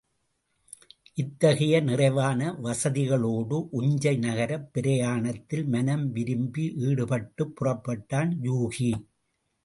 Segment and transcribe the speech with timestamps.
[1.13, 8.91] இத்தகைய நிறைவான வசதிகளோடு உஞ்சை நகரப் பிரயாணத்தில் மனம் விரும்பி ஈடுபட்டுப் புறப்பட்டான் யூகி.